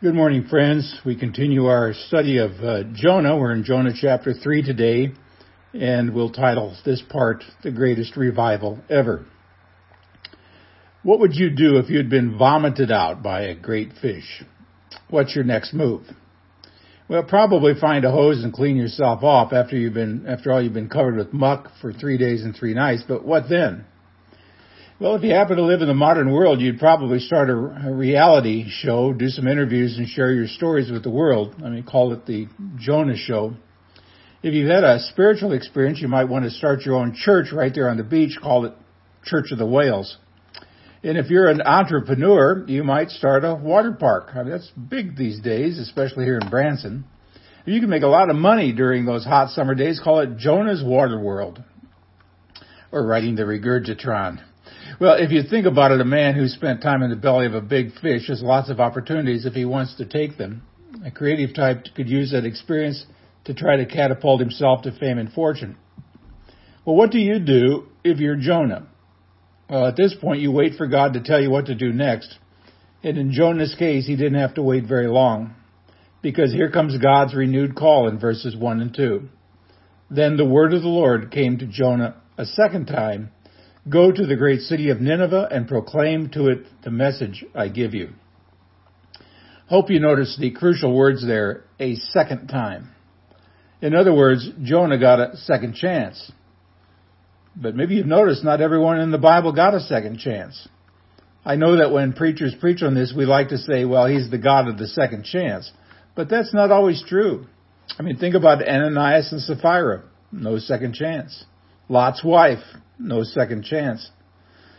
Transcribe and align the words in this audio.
Good 0.00 0.14
morning, 0.14 0.46
friends. 0.46 1.00
We 1.04 1.16
continue 1.16 1.66
our 1.66 1.92
study 1.92 2.38
of 2.38 2.52
uh, 2.62 2.84
Jonah. 2.94 3.36
We're 3.36 3.50
in 3.50 3.64
Jonah 3.64 3.90
chapter 3.92 4.32
3 4.32 4.62
today, 4.62 5.08
and 5.74 6.14
we'll 6.14 6.30
title 6.30 6.76
this 6.84 7.02
part, 7.10 7.42
The 7.64 7.72
Greatest 7.72 8.16
Revival 8.16 8.78
Ever. 8.88 9.26
What 11.02 11.18
would 11.18 11.34
you 11.34 11.50
do 11.50 11.78
if 11.78 11.90
you'd 11.90 12.08
been 12.08 12.38
vomited 12.38 12.92
out 12.92 13.24
by 13.24 13.46
a 13.46 13.56
great 13.56 13.94
fish? 14.00 14.44
What's 15.10 15.34
your 15.34 15.42
next 15.42 15.74
move? 15.74 16.04
Well, 17.08 17.24
probably 17.24 17.74
find 17.74 18.04
a 18.04 18.12
hose 18.12 18.44
and 18.44 18.52
clean 18.52 18.76
yourself 18.76 19.24
off 19.24 19.52
after 19.52 19.76
you've 19.76 19.94
been, 19.94 20.26
after 20.28 20.52
all 20.52 20.62
you've 20.62 20.74
been 20.74 20.88
covered 20.88 21.16
with 21.16 21.32
muck 21.32 21.72
for 21.80 21.92
three 21.92 22.18
days 22.18 22.44
and 22.44 22.54
three 22.54 22.74
nights, 22.74 23.02
but 23.08 23.24
what 23.24 23.48
then? 23.50 23.84
Well, 25.00 25.14
if 25.14 25.22
you 25.22 25.30
happen 25.30 25.58
to 25.58 25.62
live 25.62 25.80
in 25.80 25.86
the 25.86 25.94
modern 25.94 26.32
world, 26.32 26.60
you'd 26.60 26.80
probably 26.80 27.20
start 27.20 27.50
a, 27.50 27.52
a, 27.52 27.94
reality 27.94 28.68
show, 28.68 29.12
do 29.12 29.28
some 29.28 29.46
interviews, 29.46 29.96
and 29.96 30.08
share 30.08 30.32
your 30.32 30.48
stories 30.48 30.90
with 30.90 31.04
the 31.04 31.10
world. 31.10 31.54
I 31.64 31.68
mean, 31.68 31.84
call 31.84 32.12
it 32.12 32.26
the 32.26 32.48
Jonah 32.80 33.16
Show. 33.16 33.54
If 34.42 34.54
you've 34.54 34.68
had 34.68 34.82
a 34.82 34.98
spiritual 34.98 35.52
experience, 35.52 36.00
you 36.00 36.08
might 36.08 36.24
want 36.24 36.46
to 36.46 36.50
start 36.50 36.80
your 36.80 36.96
own 36.96 37.14
church 37.14 37.52
right 37.52 37.72
there 37.72 37.88
on 37.88 37.96
the 37.96 38.02
beach, 38.02 38.38
call 38.42 38.64
it 38.64 38.72
Church 39.22 39.52
of 39.52 39.58
the 39.58 39.66
Whales. 39.66 40.16
And 41.04 41.16
if 41.16 41.30
you're 41.30 41.48
an 41.48 41.62
entrepreneur, 41.62 42.64
you 42.66 42.82
might 42.82 43.10
start 43.10 43.44
a 43.44 43.54
water 43.54 43.92
park. 43.92 44.30
I 44.34 44.42
mean, 44.42 44.50
that's 44.50 44.70
big 44.70 45.16
these 45.16 45.40
days, 45.40 45.78
especially 45.78 46.24
here 46.24 46.40
in 46.42 46.50
Branson. 46.50 47.04
You 47.66 47.78
can 47.78 47.88
make 47.88 48.02
a 48.02 48.08
lot 48.08 48.30
of 48.30 48.36
money 48.36 48.72
during 48.72 49.04
those 49.04 49.24
hot 49.24 49.50
summer 49.50 49.76
days. 49.76 50.00
Call 50.02 50.18
it 50.20 50.38
Jonah's 50.38 50.82
Water 50.82 51.20
World. 51.20 51.62
Or 52.90 53.06
writing 53.06 53.36
the 53.36 53.42
Regurgitron. 53.42 54.42
Well, 55.00 55.14
if 55.14 55.30
you 55.30 55.42
think 55.42 55.66
about 55.66 55.92
it, 55.92 56.00
a 56.00 56.04
man 56.04 56.34
who 56.34 56.48
spent 56.48 56.82
time 56.82 57.02
in 57.02 57.10
the 57.10 57.16
belly 57.16 57.46
of 57.46 57.54
a 57.54 57.60
big 57.60 57.92
fish 58.00 58.28
has 58.28 58.42
lots 58.42 58.68
of 58.70 58.80
opportunities 58.80 59.46
if 59.46 59.54
he 59.54 59.64
wants 59.64 59.96
to 59.96 60.04
take 60.04 60.38
them. 60.38 60.62
A 61.04 61.10
creative 61.10 61.54
type 61.54 61.84
could 61.94 62.08
use 62.08 62.32
that 62.32 62.44
experience 62.44 63.06
to 63.44 63.54
try 63.54 63.76
to 63.76 63.86
catapult 63.86 64.40
himself 64.40 64.82
to 64.82 64.98
fame 64.98 65.18
and 65.18 65.32
fortune. 65.32 65.76
Well, 66.84 66.96
what 66.96 67.10
do 67.10 67.18
you 67.18 67.38
do 67.38 67.86
if 68.02 68.18
you're 68.18 68.36
Jonah? 68.36 68.88
Well, 69.68 69.86
at 69.86 69.96
this 69.96 70.14
point, 70.20 70.40
you 70.40 70.50
wait 70.50 70.74
for 70.76 70.86
God 70.86 71.12
to 71.12 71.22
tell 71.22 71.40
you 71.40 71.50
what 71.50 71.66
to 71.66 71.74
do 71.74 71.92
next. 71.92 72.38
And 73.02 73.18
in 73.18 73.32
Jonah's 73.32 73.74
case, 73.78 74.06
he 74.06 74.16
didn't 74.16 74.40
have 74.40 74.54
to 74.54 74.62
wait 74.62 74.86
very 74.86 75.06
long. 75.06 75.54
Because 76.22 76.52
here 76.52 76.70
comes 76.70 76.96
God's 76.98 77.34
renewed 77.34 77.76
call 77.76 78.08
in 78.08 78.18
verses 78.18 78.56
1 78.56 78.80
and 78.80 78.94
2. 78.94 79.28
Then 80.10 80.36
the 80.36 80.44
word 80.44 80.72
of 80.72 80.82
the 80.82 80.88
Lord 80.88 81.30
came 81.30 81.58
to 81.58 81.66
Jonah 81.66 82.16
a 82.36 82.46
second 82.46 82.86
time 82.86 83.30
Go 83.88 84.10
to 84.10 84.26
the 84.26 84.36
great 84.36 84.60
city 84.62 84.90
of 84.90 85.00
Nineveh 85.00 85.48
and 85.50 85.68
proclaim 85.68 86.30
to 86.30 86.48
it 86.48 86.66
the 86.82 86.90
message 86.90 87.44
I 87.54 87.68
give 87.68 87.94
you. 87.94 88.10
Hope 89.68 89.90
you 89.90 90.00
notice 90.00 90.36
the 90.38 90.50
crucial 90.50 90.94
words 90.94 91.24
there, 91.24 91.64
a 91.78 91.94
second 91.96 92.48
time. 92.48 92.90
In 93.80 93.94
other 93.94 94.12
words, 94.12 94.48
Jonah 94.62 94.98
got 94.98 95.20
a 95.20 95.36
second 95.36 95.74
chance. 95.74 96.32
But 97.54 97.76
maybe 97.76 97.94
you've 97.94 98.06
noticed 98.06 98.42
not 98.42 98.60
everyone 98.60 99.00
in 99.00 99.10
the 99.10 99.18
Bible 99.18 99.52
got 99.52 99.74
a 99.74 99.80
second 99.80 100.18
chance. 100.18 100.68
I 101.44 101.56
know 101.56 101.76
that 101.76 101.92
when 101.92 102.12
preachers 102.12 102.54
preach 102.60 102.82
on 102.82 102.94
this, 102.94 103.14
we 103.16 103.24
like 103.24 103.48
to 103.50 103.58
say, 103.58 103.84
well, 103.84 104.06
he's 104.06 104.30
the 104.30 104.38
God 104.38 104.68
of 104.68 104.78
the 104.78 104.88
second 104.88 105.24
chance. 105.24 105.70
But 106.16 106.28
that's 106.28 106.52
not 106.52 106.72
always 106.72 107.02
true. 107.06 107.46
I 107.98 108.02
mean, 108.02 108.16
think 108.16 108.34
about 108.34 108.66
Ananias 108.66 109.32
and 109.32 109.40
Sapphira. 109.40 110.02
No 110.32 110.58
second 110.58 110.94
chance. 110.94 111.44
Lot's 111.88 112.24
wife 112.24 112.62
no 112.98 113.22
second 113.22 113.64
chance. 113.64 114.10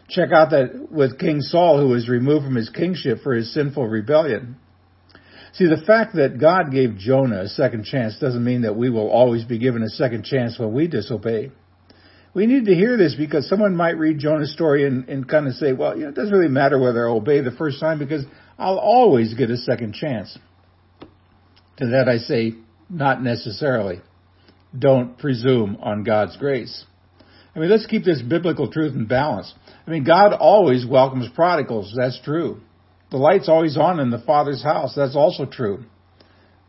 Check 0.10 0.32
out 0.32 0.50
that 0.52 0.92
with 0.92 1.20
King 1.20 1.42
Saul, 1.42 1.80
who 1.80 1.90
was 1.90 2.10
removed 2.10 2.46
from 2.46 2.56
his 2.56 2.70
kingship 2.70 3.20
for 3.22 3.34
his 3.34 3.54
sinful 3.54 3.88
rebellion. 3.88 4.58
See, 5.54 5.68
the 5.68 5.84
fact 5.86 6.16
that 6.16 6.40
God 6.40 6.72
gave 6.72 6.98
Jonah 6.98 7.42
a 7.42 7.48
second 7.48 7.86
chance 7.86 8.20
doesn't 8.20 8.44
mean 8.44 8.62
that 8.62 8.76
we 8.76 8.90
will 8.90 9.10
always 9.10 9.46
be 9.46 9.60
given 9.60 9.84
a 9.84 9.90
second 9.90 10.26
chance 10.26 10.58
when 10.58 10.74
we 10.74 10.88
disobey. 10.88 11.52
We 12.34 12.46
need 12.46 12.66
to 12.66 12.76
hear 12.76 12.98
this 12.98 13.16
because 13.16 13.50
someone 13.50 13.76
might 13.76 13.98
read 13.98 14.20
Jonah's 14.20 14.54
story 14.54 14.86
and, 14.86 15.10
and 15.10 15.28
kind 15.28 15.48
of 15.48 15.54
say, 15.54 15.74
well, 15.74 15.96
you 15.96 16.04
know, 16.04 16.10
it 16.10 16.16
doesn't 16.16 16.34
really 16.34 16.52
matter 16.52 16.80
whether 16.80 17.08
I 17.08 17.12
obey 17.12 17.42
the 17.42 17.52
first 17.52 17.80
time 17.80 17.98
because 17.98 18.24
I'll 18.58 18.78
always 18.78 19.34
get 19.34 19.50
a 19.50 19.58
second 19.58 19.96
chance. 19.96 20.38
To 21.78 21.88
that 21.88 22.08
I 22.08 22.18
say, 22.18 22.54
not 22.90 23.24
necessarily. 23.24 24.02
Don't 24.78 25.18
presume 25.18 25.78
on 25.82 26.04
God's 26.04 26.38
grace. 26.38 26.86
I 27.60 27.64
mean, 27.64 27.72
let's 27.72 27.88
keep 27.88 28.06
this 28.06 28.22
biblical 28.22 28.72
truth 28.72 28.96
in 28.96 29.04
balance. 29.06 29.54
I 29.86 29.92
mean, 29.92 30.06
God 30.06 30.32
always 30.32 30.86
welcomes 30.86 31.28
prodigals. 31.36 31.94
That's 31.94 32.18
true. 32.22 32.62
The 33.12 33.18
light's 33.18 33.50
always 33.50 33.76
on 33.76 34.00
in 34.00 34.12
the 34.12 34.20
Father's 34.20 34.64
house. 34.64 34.94
That's 34.96 35.18
also 35.18 35.46
true. 35.46 35.84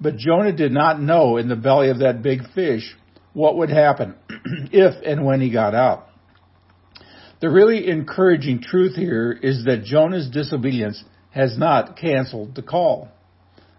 But 0.00 0.16
Jonah 0.16 0.50
did 0.50 0.72
not 0.72 1.00
know 1.00 1.36
in 1.36 1.48
the 1.48 1.54
belly 1.54 1.90
of 1.90 2.00
that 2.00 2.24
big 2.24 2.40
fish 2.56 2.96
what 3.34 3.56
would 3.58 3.70
happen 3.70 4.16
if 4.72 5.00
and 5.06 5.24
when 5.24 5.40
he 5.40 5.52
got 5.52 5.76
out. 5.76 6.08
The 7.40 7.50
really 7.50 7.88
encouraging 7.88 8.60
truth 8.60 8.96
here 8.96 9.30
is 9.30 9.66
that 9.66 9.84
Jonah's 9.84 10.28
disobedience 10.28 11.04
has 11.30 11.56
not 11.56 11.98
canceled 11.98 12.56
the 12.56 12.62
call. 12.62 13.10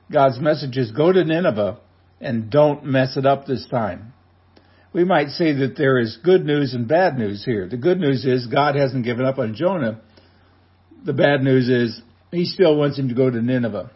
God's 0.10 0.40
message 0.40 0.78
is 0.78 0.94
go 0.94 1.12
to 1.12 1.26
Nineveh 1.26 1.78
and 2.22 2.50
don't 2.50 2.86
mess 2.86 3.18
it 3.18 3.26
up 3.26 3.48
this 3.48 3.68
time 3.70 4.14
we 4.94 5.04
might 5.04 5.30
say 5.30 5.54
that 5.54 5.78
there 5.78 5.98
is 5.98 6.18
good 6.24 6.46
news 6.46 6.74
and 6.74 6.88
bad 6.88 7.18
news 7.18 7.44
here. 7.46 7.68
The 7.68 7.78
good 7.78 8.00
news 8.00 8.26
is 8.26 8.48
God 8.48 8.76
hasn't 8.76 9.06
given 9.06 9.26
up 9.26 9.40
on 9.40 9.56
Jonah. 9.56 10.02
The 11.06 11.14
bad 11.14 11.42
news 11.42 11.70
is 11.70 12.02
he 12.32 12.46
still 12.46 12.76
wants 12.76 12.98
him 12.98 13.10
to 13.10 13.16
go 13.16 13.30
to 13.30 13.42
Nineveh. 13.42 13.92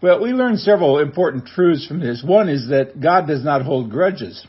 Well, 0.00 0.20
we 0.20 0.30
learn 0.30 0.56
several 0.56 0.98
important 0.98 1.46
truths 1.46 1.86
from 1.86 2.00
this. 2.00 2.22
One 2.24 2.48
is 2.48 2.68
that 2.68 3.00
God 3.00 3.26
does 3.26 3.44
not 3.44 3.62
hold 3.62 3.90
grudges. 3.90 4.44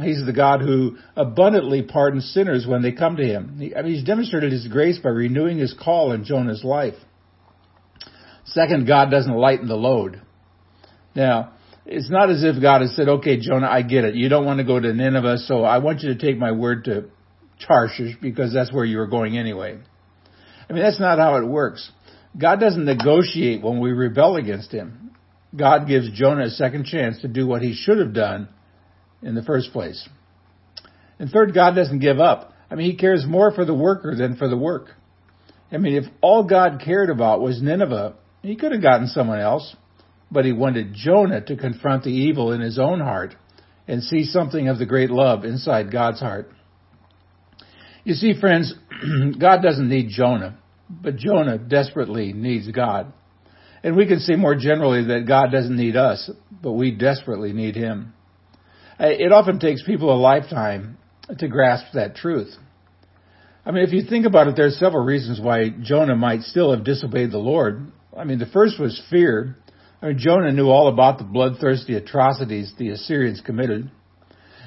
He's 0.00 0.24
the 0.24 0.32
God 0.32 0.60
who 0.60 0.96
abundantly 1.16 1.82
pardons 1.82 2.30
sinners 2.32 2.66
when 2.66 2.82
they 2.82 2.92
come 2.92 3.16
to 3.16 3.26
him. 3.26 3.58
He, 3.58 3.74
I 3.74 3.82
mean, 3.82 3.94
he's 3.94 4.04
demonstrated 4.04 4.52
his 4.52 4.68
grace 4.68 4.98
by 4.98 5.10
renewing 5.10 5.58
his 5.58 5.74
call 5.74 6.12
in 6.12 6.24
Jonah's 6.24 6.62
life. 6.62 6.94
Second, 8.44 8.86
God 8.86 9.10
doesn't 9.10 9.34
lighten 9.34 9.66
the 9.66 9.74
load. 9.74 10.22
Now, 11.14 11.54
it's 11.88 12.10
not 12.10 12.28
as 12.28 12.44
if 12.44 12.60
God 12.60 12.82
has 12.82 12.94
said, 12.94 13.08
okay, 13.08 13.40
Jonah, 13.40 13.66
I 13.66 13.80
get 13.80 14.04
it. 14.04 14.14
You 14.14 14.28
don't 14.28 14.44
want 14.44 14.58
to 14.58 14.64
go 14.64 14.78
to 14.78 14.92
Nineveh, 14.92 15.38
so 15.38 15.64
I 15.64 15.78
want 15.78 16.02
you 16.02 16.12
to 16.12 16.18
take 16.18 16.36
my 16.36 16.52
word 16.52 16.84
to 16.84 17.06
Tarshish 17.66 18.16
because 18.20 18.52
that's 18.52 18.72
where 18.72 18.84
you 18.84 18.98
were 18.98 19.06
going 19.06 19.38
anyway. 19.38 19.78
I 20.68 20.72
mean, 20.72 20.82
that's 20.82 21.00
not 21.00 21.18
how 21.18 21.36
it 21.36 21.46
works. 21.46 21.90
God 22.38 22.60
doesn't 22.60 22.84
negotiate 22.84 23.62
when 23.62 23.80
we 23.80 23.92
rebel 23.92 24.36
against 24.36 24.70
him. 24.70 25.12
God 25.56 25.88
gives 25.88 26.10
Jonah 26.12 26.44
a 26.44 26.50
second 26.50 26.84
chance 26.84 27.22
to 27.22 27.28
do 27.28 27.46
what 27.46 27.62
he 27.62 27.74
should 27.74 27.98
have 27.98 28.12
done 28.12 28.50
in 29.22 29.34
the 29.34 29.42
first 29.42 29.72
place. 29.72 30.06
And 31.18 31.30
third, 31.30 31.54
God 31.54 31.74
doesn't 31.74 32.00
give 32.00 32.20
up. 32.20 32.52
I 32.70 32.74
mean, 32.74 32.90
he 32.90 32.96
cares 32.98 33.24
more 33.26 33.50
for 33.50 33.64
the 33.64 33.74
worker 33.74 34.14
than 34.14 34.36
for 34.36 34.46
the 34.46 34.58
work. 34.58 34.90
I 35.72 35.78
mean, 35.78 35.96
if 35.96 36.04
all 36.20 36.44
God 36.44 36.82
cared 36.84 37.08
about 37.08 37.40
was 37.40 37.62
Nineveh, 37.62 38.14
he 38.42 38.56
could 38.56 38.72
have 38.72 38.82
gotten 38.82 39.06
someone 39.06 39.40
else 39.40 39.74
but 40.30 40.44
he 40.44 40.52
wanted 40.52 40.94
Jonah 40.94 41.40
to 41.42 41.56
confront 41.56 42.04
the 42.04 42.10
evil 42.10 42.52
in 42.52 42.60
his 42.60 42.78
own 42.78 43.00
heart 43.00 43.34
and 43.86 44.02
see 44.02 44.24
something 44.24 44.68
of 44.68 44.78
the 44.78 44.86
great 44.86 45.10
love 45.10 45.44
inside 45.44 45.90
God's 45.90 46.20
heart. 46.20 46.50
You 48.04 48.14
see, 48.14 48.38
friends, 48.38 48.74
God 49.38 49.62
doesn't 49.62 49.88
need 49.88 50.08
Jonah, 50.10 50.58
but 50.88 51.16
Jonah 51.16 51.58
desperately 51.58 52.32
needs 52.32 52.70
God. 52.70 53.12
And 53.82 53.96
we 53.96 54.06
can 54.06 54.20
say 54.20 54.36
more 54.36 54.54
generally 54.54 55.04
that 55.04 55.26
God 55.26 55.50
doesn't 55.52 55.76
need 55.76 55.96
us, 55.96 56.30
but 56.62 56.72
we 56.72 56.90
desperately 56.90 57.52
need 57.52 57.76
Him. 57.76 58.12
Uh, 58.98 59.06
it 59.06 59.32
often 59.32 59.58
takes 59.60 59.82
people 59.82 60.12
a 60.12 60.18
lifetime 60.18 60.98
to 61.38 61.48
grasp 61.48 61.86
that 61.94 62.16
truth. 62.16 62.52
I 63.64 63.70
mean, 63.70 63.84
if 63.84 63.92
you 63.92 64.02
think 64.02 64.26
about 64.26 64.48
it, 64.48 64.56
there's 64.56 64.78
several 64.78 65.04
reasons 65.04 65.40
why 65.40 65.68
Jonah 65.68 66.16
might 66.16 66.42
still 66.42 66.74
have 66.74 66.84
disobeyed 66.84 67.30
the 67.30 67.38
Lord. 67.38 67.92
I 68.16 68.24
mean, 68.24 68.38
the 68.38 68.46
first 68.46 68.80
was 68.80 69.00
fear. 69.10 69.56
I 70.00 70.08
mean, 70.08 70.18
Jonah 70.18 70.52
knew 70.52 70.68
all 70.68 70.88
about 70.88 71.18
the 71.18 71.24
bloodthirsty 71.24 71.94
atrocities 71.94 72.72
the 72.78 72.90
Assyrians 72.90 73.40
committed. 73.40 73.90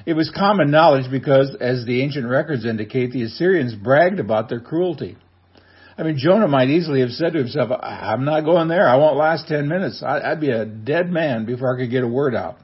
It 0.04 0.14
was 0.14 0.30
common 0.30 0.70
knowledge 0.70 1.10
because, 1.10 1.56
as 1.60 1.86
the 1.86 2.02
ancient 2.02 2.28
records 2.28 2.66
indicate, 2.66 3.12
the 3.12 3.22
Assyrians 3.22 3.74
bragged 3.74 4.20
about 4.20 4.48
their 4.48 4.60
cruelty. 4.60 5.16
I 5.96 6.02
mean, 6.02 6.16
Jonah 6.18 6.48
might 6.48 6.68
easily 6.68 7.00
have 7.00 7.10
said 7.10 7.32
to 7.32 7.38
himself, 7.38 7.70
I'm 7.70 8.24
not 8.24 8.44
going 8.44 8.68
there. 8.68 8.88
I 8.88 8.96
won't 8.96 9.16
last 9.16 9.46
10 9.48 9.68
minutes. 9.68 10.02
I'd 10.02 10.40
be 10.40 10.50
a 10.50 10.64
dead 10.64 11.10
man 11.10 11.46
before 11.46 11.74
I 11.74 11.80
could 11.80 11.90
get 11.90 12.02
a 12.02 12.08
word 12.08 12.34
out. 12.34 12.56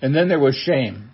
And 0.00 0.14
then 0.14 0.28
there 0.28 0.40
was 0.40 0.54
shame. 0.54 1.10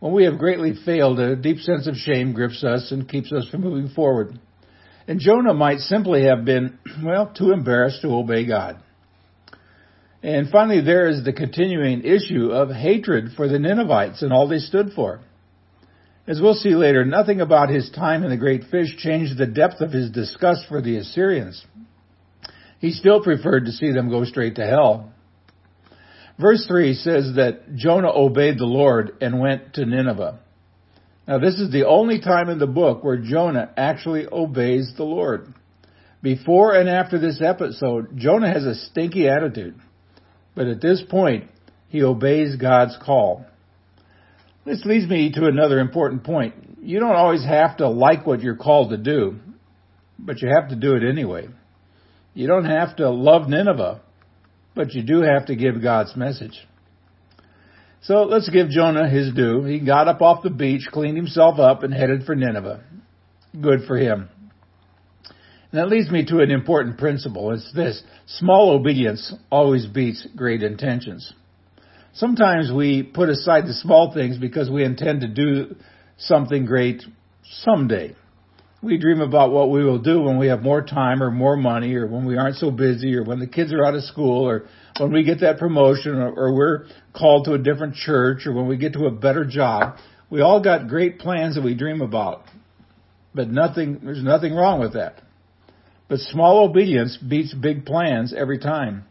When 0.00 0.12
we 0.12 0.24
have 0.24 0.38
greatly 0.38 0.74
failed, 0.84 1.20
a 1.20 1.36
deep 1.36 1.58
sense 1.58 1.86
of 1.86 1.94
shame 1.94 2.32
grips 2.32 2.64
us 2.64 2.90
and 2.90 3.08
keeps 3.08 3.32
us 3.32 3.46
from 3.50 3.60
moving 3.60 3.90
forward. 3.94 4.38
And 5.06 5.20
Jonah 5.20 5.54
might 5.54 5.78
simply 5.78 6.24
have 6.24 6.44
been, 6.44 6.78
well, 7.04 7.32
too 7.36 7.52
embarrassed 7.52 8.02
to 8.02 8.08
obey 8.08 8.46
God. 8.46 8.82
And 10.22 10.50
finally, 10.50 10.82
there 10.82 11.08
is 11.08 11.24
the 11.24 11.32
continuing 11.32 12.04
issue 12.04 12.50
of 12.50 12.70
hatred 12.70 13.32
for 13.36 13.48
the 13.48 13.58
Ninevites 13.58 14.22
and 14.22 14.32
all 14.32 14.48
they 14.48 14.58
stood 14.58 14.92
for. 14.94 15.20
As 16.26 16.40
we'll 16.40 16.54
see 16.54 16.74
later, 16.74 17.04
nothing 17.04 17.40
about 17.40 17.70
his 17.70 17.90
time 17.90 18.22
in 18.22 18.30
the 18.30 18.36
great 18.36 18.64
fish 18.70 18.96
changed 18.98 19.38
the 19.38 19.46
depth 19.46 19.80
of 19.80 19.92
his 19.92 20.10
disgust 20.10 20.66
for 20.68 20.82
the 20.82 20.96
Assyrians. 20.98 21.64
He 22.78 22.92
still 22.92 23.22
preferred 23.22 23.64
to 23.64 23.72
see 23.72 23.92
them 23.92 24.10
go 24.10 24.24
straight 24.24 24.56
to 24.56 24.66
hell. 24.66 25.12
Verse 26.38 26.66
3 26.66 26.94
says 26.94 27.32
that 27.36 27.74
Jonah 27.74 28.12
obeyed 28.14 28.58
the 28.58 28.64
Lord 28.64 29.16
and 29.20 29.40
went 29.40 29.74
to 29.74 29.84
Nineveh. 29.84 30.40
Now 31.26 31.38
this 31.38 31.58
is 31.58 31.70
the 31.70 31.86
only 31.86 32.20
time 32.20 32.48
in 32.48 32.58
the 32.58 32.66
book 32.66 33.04
where 33.04 33.18
Jonah 33.18 33.70
actually 33.76 34.26
obeys 34.30 34.92
the 34.96 35.04
Lord. 35.04 35.52
Before 36.22 36.74
and 36.74 36.88
after 36.88 37.18
this 37.18 37.40
episode, 37.42 38.16
Jonah 38.16 38.52
has 38.52 38.64
a 38.64 38.74
stinky 38.74 39.28
attitude. 39.28 39.74
But 40.60 40.68
at 40.68 40.82
this 40.82 41.02
point, 41.08 41.44
he 41.88 42.02
obeys 42.02 42.56
God's 42.56 42.94
call. 43.02 43.46
This 44.66 44.84
leads 44.84 45.08
me 45.08 45.32
to 45.32 45.46
another 45.46 45.78
important 45.78 46.22
point. 46.22 46.52
You 46.82 47.00
don't 47.00 47.16
always 47.16 47.42
have 47.42 47.78
to 47.78 47.88
like 47.88 48.26
what 48.26 48.42
you're 48.42 48.56
called 48.56 48.90
to 48.90 48.98
do, 48.98 49.36
but 50.18 50.42
you 50.42 50.50
have 50.54 50.68
to 50.68 50.76
do 50.76 50.96
it 50.96 51.02
anyway. 51.02 51.48
You 52.34 52.46
don't 52.46 52.66
have 52.66 52.96
to 52.96 53.08
love 53.08 53.48
Nineveh, 53.48 54.02
but 54.74 54.92
you 54.92 55.02
do 55.02 55.22
have 55.22 55.46
to 55.46 55.56
give 55.56 55.82
God's 55.82 56.14
message. 56.14 56.58
So 58.02 58.24
let's 58.24 58.50
give 58.50 58.68
Jonah 58.68 59.08
his 59.08 59.32
due. 59.32 59.64
He 59.64 59.80
got 59.80 60.08
up 60.08 60.20
off 60.20 60.42
the 60.42 60.50
beach, 60.50 60.82
cleaned 60.92 61.16
himself 61.16 61.58
up, 61.58 61.84
and 61.84 61.94
headed 61.94 62.24
for 62.24 62.34
Nineveh. 62.34 62.84
Good 63.58 63.84
for 63.86 63.96
him. 63.96 64.28
And 65.72 65.80
that 65.80 65.88
leads 65.88 66.10
me 66.10 66.24
to 66.26 66.40
an 66.40 66.50
important 66.50 66.98
principle. 66.98 67.52
It's 67.52 67.72
this. 67.72 68.02
Small 68.26 68.72
obedience 68.72 69.32
always 69.50 69.86
beats 69.86 70.26
great 70.34 70.62
intentions. 70.62 71.32
Sometimes 72.12 72.72
we 72.72 73.04
put 73.04 73.28
aside 73.28 73.66
the 73.66 73.74
small 73.74 74.12
things 74.12 74.36
because 74.36 74.68
we 74.68 74.84
intend 74.84 75.20
to 75.20 75.28
do 75.28 75.76
something 76.18 76.64
great 76.64 77.04
someday. 77.44 78.16
We 78.82 78.98
dream 78.98 79.20
about 79.20 79.52
what 79.52 79.70
we 79.70 79.84
will 79.84 79.98
do 79.98 80.22
when 80.22 80.38
we 80.38 80.48
have 80.48 80.62
more 80.62 80.82
time 80.82 81.22
or 81.22 81.30
more 81.30 81.56
money 81.56 81.94
or 81.94 82.06
when 82.06 82.24
we 82.24 82.36
aren't 82.36 82.56
so 82.56 82.70
busy 82.70 83.14
or 83.14 83.22
when 83.22 83.38
the 83.38 83.46
kids 83.46 83.72
are 83.72 83.84
out 83.84 83.94
of 83.94 84.02
school 84.04 84.48
or 84.48 84.66
when 84.98 85.12
we 85.12 85.22
get 85.22 85.40
that 85.40 85.58
promotion 85.58 86.16
or, 86.16 86.32
or 86.32 86.54
we're 86.54 86.86
called 87.14 87.44
to 87.44 87.52
a 87.52 87.58
different 87.58 87.94
church 87.94 88.46
or 88.46 88.52
when 88.52 88.66
we 88.66 88.76
get 88.76 88.94
to 88.94 89.06
a 89.06 89.10
better 89.10 89.44
job. 89.44 89.98
We 90.30 90.40
all 90.40 90.62
got 90.62 90.88
great 90.88 91.18
plans 91.18 91.54
that 91.54 91.62
we 91.62 91.74
dream 91.74 92.00
about. 92.00 92.44
But 93.34 93.50
nothing, 93.50 94.00
there's 94.02 94.22
nothing 94.22 94.54
wrong 94.54 94.80
with 94.80 94.94
that. 94.94 95.22
But 96.10 96.18
small 96.18 96.64
obedience 96.64 97.16
beats 97.16 97.54
big 97.54 97.86
plans 97.86 98.34
every 98.36 98.58
time. 98.58 99.04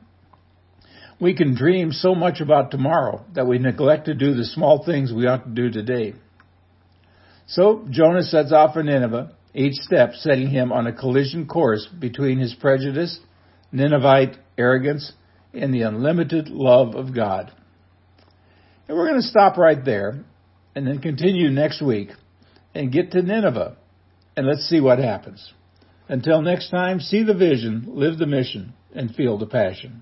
We 1.17 1.33
can 1.33 1.55
dream 1.55 1.93
so 1.93 2.13
much 2.13 2.41
about 2.41 2.71
tomorrow 2.71 3.23
that 3.35 3.47
we 3.47 3.57
neglect 3.57 4.05
to 4.05 4.13
do 4.13 4.33
the 4.33 4.43
small 4.43 4.83
things 4.83 5.13
we 5.13 5.25
ought 5.25 5.45
to 5.45 5.49
do 5.49 5.71
today. 5.71 6.15
So 7.47 7.85
Jonah 7.89 8.23
sets 8.23 8.51
off 8.51 8.73
for 8.73 8.83
Nineveh, 8.83 9.31
each 9.53 9.75
step 9.75 10.11
setting 10.15 10.49
him 10.49 10.73
on 10.73 10.87
a 10.87 10.93
collision 10.93 11.47
course 11.47 11.87
between 11.87 12.37
his 12.37 12.53
prejudice, 12.53 13.17
Ninevite 13.71 14.35
arrogance, 14.57 15.13
and 15.53 15.73
the 15.73 15.83
unlimited 15.83 16.49
love 16.49 16.95
of 16.95 17.15
God. 17.15 17.49
And 18.89 18.97
we're 18.97 19.07
going 19.07 19.21
to 19.21 19.27
stop 19.27 19.55
right 19.55 19.83
there 19.85 20.25
and 20.75 20.85
then 20.85 20.99
continue 20.99 21.49
next 21.49 21.81
week 21.81 22.09
and 22.75 22.91
get 22.91 23.11
to 23.11 23.21
Nineveh 23.21 23.77
and 24.35 24.45
let's 24.45 24.67
see 24.67 24.81
what 24.81 24.99
happens. 24.99 25.53
Until 26.09 26.41
next 26.41 26.71
time, 26.71 26.99
see 26.99 27.21
the 27.21 27.35
vision, 27.35 27.85
live 27.87 28.17
the 28.17 28.25
mission, 28.25 28.73
and 28.93 29.13
feel 29.13 29.37
the 29.37 29.45
passion. 29.45 30.01